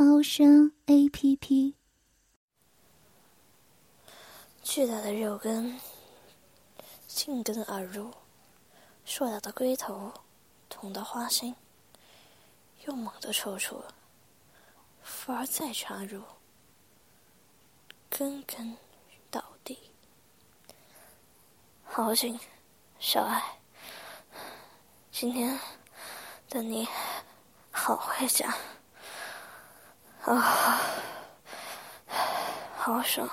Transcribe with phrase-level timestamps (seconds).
[0.00, 1.74] 猫声 A P P。
[4.62, 5.76] 巨大的肉根
[7.08, 8.12] 紧跟而入，
[9.04, 10.12] 硕大的龟头
[10.68, 11.56] 捅到花心，
[12.86, 13.82] 又猛地抽出，
[15.02, 16.22] 反而再插入，
[18.08, 18.76] 根根
[19.32, 19.76] 倒地。
[21.82, 22.38] 好紧，
[23.00, 23.58] 小爱，
[25.10, 25.58] 今天。
[26.48, 26.86] 的你，
[27.72, 28.50] 好会讲，
[30.28, 30.78] 啊，
[32.76, 33.26] 好爽，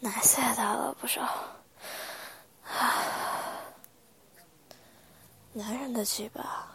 [0.00, 1.22] 奶塞大了不少，
[2.64, 3.62] 啊，
[5.52, 6.66] 男人的鸡巴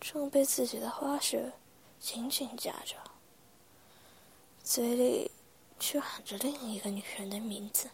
[0.00, 1.52] 正被自己的花穴
[2.00, 2.96] 紧紧夹着，
[4.64, 5.30] 嘴里
[5.78, 7.88] 却喊着另一个女人的名字，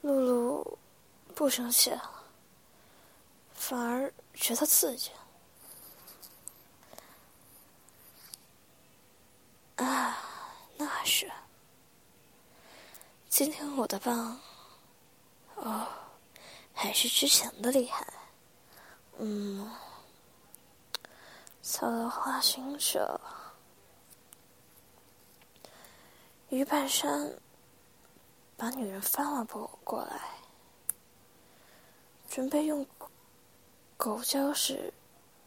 [0.00, 0.78] 露露
[1.36, 2.10] 不生气了。
[3.54, 5.12] 反而觉得刺激
[9.84, 10.18] 啊！
[10.76, 11.30] 那是
[13.28, 14.40] 今天我的棒
[15.56, 15.86] 哦，
[16.74, 18.06] 还是之前的厉害。
[19.18, 19.70] 嗯，
[21.62, 23.20] 操到花心去了。
[26.48, 27.32] 于半山
[28.56, 30.20] 把女人翻了过来，
[32.28, 32.86] 准备用。
[33.94, 34.92] 狗叫式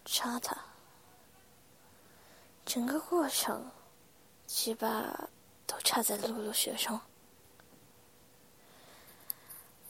[0.06, 0.56] 插她，
[2.66, 3.70] 整个过程
[4.48, 5.30] 鸡巴
[5.66, 7.02] 都插在露露穴上，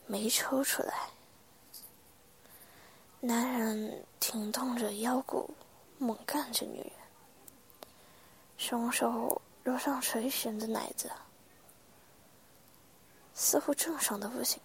[0.05, 1.09] 没抽出来。
[3.19, 5.49] 男人挺动着腰骨，
[5.97, 6.91] 猛干着女人，
[8.57, 11.11] 双手揉上垂涎的奶子，
[13.33, 14.61] 似乎正爽的不行。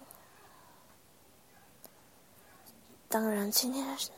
[3.09, 4.11] 当然，今天是，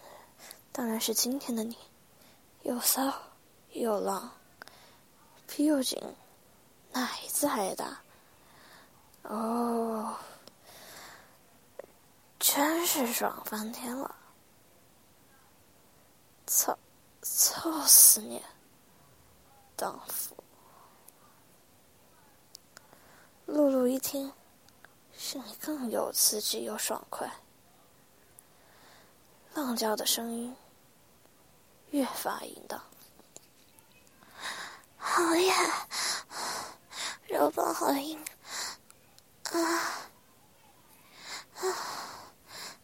[0.71, 1.79] 当然是今天的你，
[2.63, 3.11] 又骚
[3.71, 4.31] 又浪，
[5.55, 6.03] 皮又紧，
[6.93, 8.01] 奶子还大，
[9.25, 10.17] 哦，
[12.39, 14.15] 真是爽翻天了！
[16.47, 16.79] 操，
[17.21, 18.43] 操死你，
[19.77, 20.35] 荡妇！
[23.45, 24.33] 露露一听，
[25.13, 27.31] 心里更有刺激又爽快。
[29.53, 30.57] 浪叫的声音
[31.91, 32.83] 越发淫荡，
[35.15, 35.55] 好呀，
[37.29, 38.19] 肉棒好硬。
[39.51, 39.61] 啊。
[41.57, 41.63] 啊！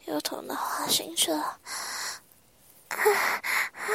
[0.05, 1.59] 又捅到花心去了。
[2.89, 2.99] 啊。
[3.73, 3.89] 啊。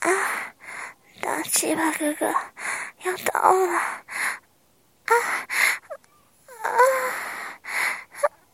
[0.00, 0.52] 啊！
[1.22, 2.26] 大鸡巴哥哥
[3.04, 3.72] 要到了。
[3.72, 4.04] 啊。
[5.06, 6.68] 啊。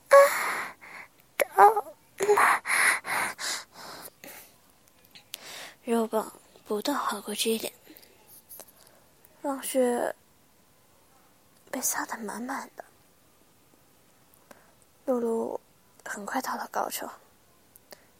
[0.08, 0.14] 啊！
[1.56, 1.94] 到了！
[5.82, 6.32] 肉棒
[6.64, 7.72] 不断划过这一点，
[9.58, 10.14] 让血
[11.68, 12.84] 被撒得满满的。
[15.04, 15.60] 露露
[16.04, 17.10] 很快到了高潮，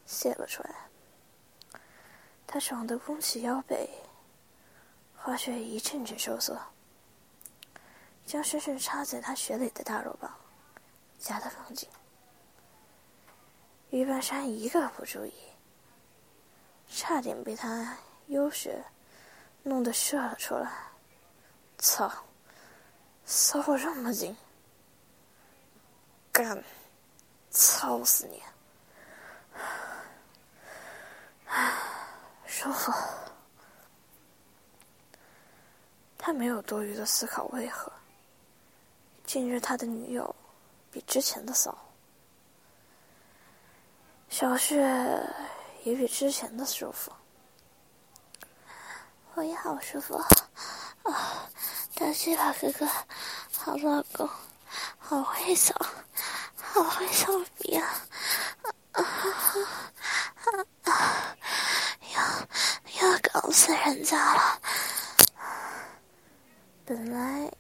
[0.05, 0.75] 泄了出来。
[2.45, 3.89] 她爽的弓起腰背，
[5.17, 6.59] 花穴一阵阵收缩，
[8.27, 10.29] 将深深插在她穴里的大肉棒
[11.21, 11.89] 夹得更紧。
[13.91, 15.33] 于半山一个不注意。
[16.91, 17.97] 差点被他
[18.27, 18.83] 优雪
[19.63, 20.88] 弄得射了出来！
[21.79, 22.13] 操，
[23.25, 24.37] 骚这么紧，
[26.33, 26.63] 干，
[27.51, 28.43] 操死你！
[32.47, 32.93] 舒服。
[36.19, 37.91] 他没有多余的思考为何。
[39.25, 40.35] 近日他的女友
[40.91, 41.77] 比之前的骚，
[44.29, 44.77] 小雪。
[45.85, 47.11] 也比之前的舒服，
[49.35, 50.17] 我也好舒服
[51.05, 51.38] 啊！
[51.99, 52.87] 大鸡巴哥哥，
[53.59, 54.31] 好老公，
[54.99, 55.75] 好会扫，
[56.57, 57.27] 好会扫
[57.59, 57.91] 逼啊！
[58.93, 61.37] 啊啊啊！
[62.15, 62.23] 要
[63.03, 64.61] 要搞死人家了！
[66.87, 67.53] 本来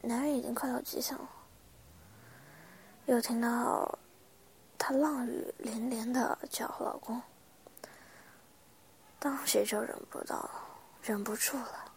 [0.00, 1.28] 男人已经快要极限了，
[3.04, 3.98] 又听到
[4.78, 7.20] 他浪雨连连的叫老公。
[9.18, 10.50] 当时就忍不到了。
[11.02, 11.87] 忍不住了。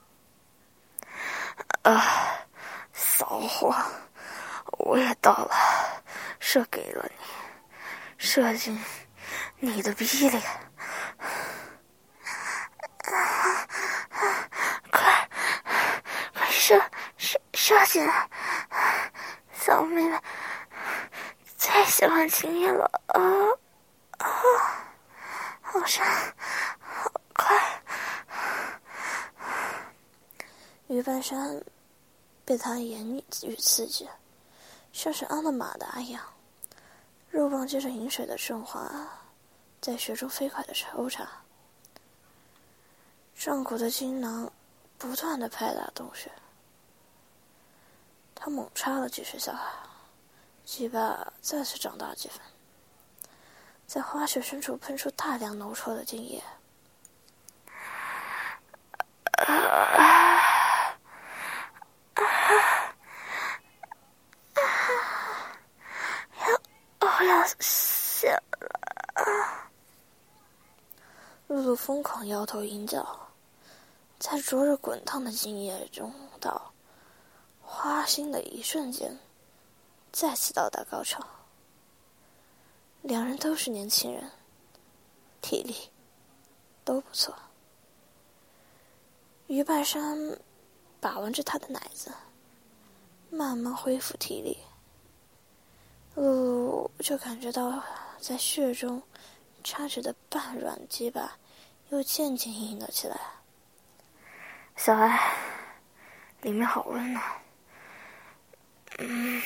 [1.84, 2.46] 啊，
[2.94, 3.76] 骚货，
[4.80, 5.56] 我也到了，
[6.40, 7.16] 射给了你，
[8.18, 8.80] 射进
[9.60, 10.40] 你的逼里。
[14.92, 15.30] 快，
[16.34, 16.80] 快射
[17.18, 18.30] 射射进来！
[19.54, 20.20] 小妹妹
[21.58, 23.20] 最喜欢亲你了啊
[24.20, 24.28] 啊！
[25.62, 26.41] 好深，好
[30.92, 31.64] 于半山
[32.44, 34.10] 被他言语刺激，
[34.92, 36.22] 像是安了马达一样，
[37.30, 38.92] 肉棒接着饮水的顺滑，
[39.80, 41.26] 在雪中飞快的抽插。
[43.34, 44.52] 壮骨的精囊
[44.98, 46.30] 不断的拍打洞穴，
[48.36, 49.58] 他猛插了几十下，
[50.66, 52.42] 鸡巴再次长大几分，
[53.88, 56.44] 在花穴深处喷出大量浓稠的精液。
[66.38, 66.62] 要
[67.00, 69.72] 我要死了！
[71.48, 73.28] 露露疯狂摇头吟叫。
[74.20, 76.72] 在灼热滚烫的精液中，到
[77.60, 79.18] 花心的一瞬间，
[80.12, 81.26] 再次到达高潮。
[83.02, 84.30] 两人都是年轻人，
[85.42, 85.76] 体力
[86.86, 87.34] 都不错。
[89.48, 90.40] 于半山
[91.00, 92.12] 把玩着他的奶子，
[93.32, 94.56] 慢慢恢复体力。
[96.14, 96.61] 露露
[97.02, 97.84] 就感觉到
[98.20, 99.02] 在血中
[99.64, 101.36] 插着的半软鸡巴
[101.90, 103.20] 又渐渐硬了起来。
[104.76, 105.34] 小艾，
[106.42, 107.24] 里面好温暖，
[109.00, 109.42] 嗯，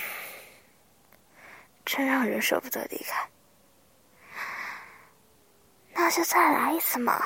[1.85, 3.29] 真让人舍不得离开。
[5.93, 7.23] 那就再来一次嘛。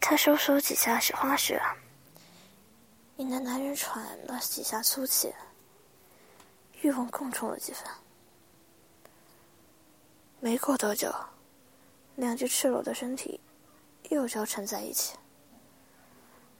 [0.00, 1.60] 他收手几下是花穴，
[3.16, 5.34] 引得男人喘了几下粗气，
[6.84, 7.82] 欲望更重了几分。
[10.38, 11.10] 没过多久，
[12.14, 13.40] 两具赤裸的身体
[14.10, 15.16] 又交缠在一起。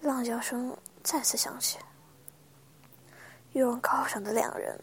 [0.00, 1.78] 浪叫声再次响起，
[3.52, 4.82] 欲望高涨的两人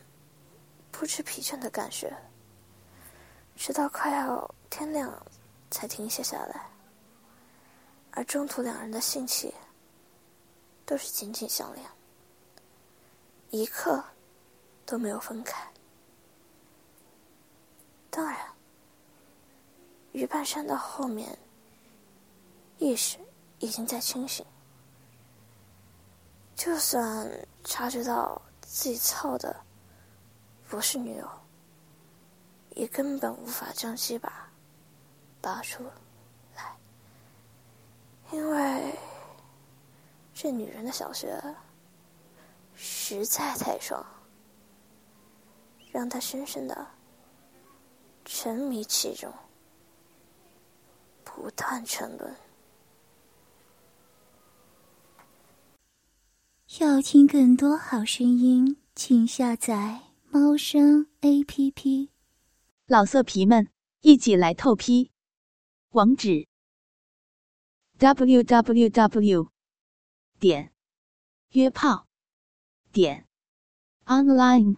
[0.92, 2.16] 不知疲倦的干血，
[3.56, 5.12] 直到快要天亮
[5.72, 6.70] 才停歇下来。
[8.12, 9.52] 而中途两人的性气
[10.86, 11.84] 都是紧紧相连，
[13.50, 14.04] 一刻
[14.92, 15.66] 都没有分开。
[18.10, 18.38] 当然，
[20.12, 21.40] 于半山的后面
[22.78, 23.18] 意识
[23.60, 24.46] 已经在清醒。
[26.58, 27.26] 就算
[27.64, 29.56] 察觉到自己操的
[30.68, 31.26] 不是女友，
[32.72, 34.52] 也根本无法将鸡巴
[35.40, 35.86] 拔出
[36.54, 36.76] 来，
[38.34, 38.94] 因为
[40.34, 41.42] 这女人的小穴
[42.76, 44.06] 实在太爽，
[45.92, 46.88] 让他深深的
[48.24, 49.32] 沉迷其中，
[51.24, 52.36] 不断沉沦。
[56.80, 62.10] 要听更多好声音，请下载猫声 A P P。
[62.86, 65.12] 老色皮们，一起来透批！
[65.90, 66.48] 网址
[67.98, 69.52] ：w w w
[70.40, 70.72] 点
[71.50, 72.08] 约炮
[72.94, 73.28] 点
[74.06, 74.78] online